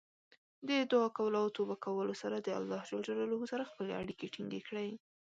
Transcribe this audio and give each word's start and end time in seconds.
د 0.67 0.69
دعا 0.91 1.07
کولو 1.17 1.37
او 1.43 1.47
توبه 1.57 1.75
کولو 1.85 2.13
سره 2.21 2.35
د 2.39 2.49
الله 2.59 2.81
سره 3.51 3.69
خپلې 3.71 3.91
اړیکې 4.01 4.31
ټینګې 4.33 4.61
کړئ. 4.67 4.89